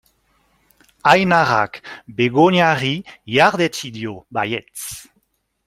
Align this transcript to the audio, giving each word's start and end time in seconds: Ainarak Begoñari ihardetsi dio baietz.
Ainarak 1.11 1.77
Begoñari 2.21 2.91
ihardetsi 3.35 3.93
dio 3.99 4.17
baietz. 4.39 4.83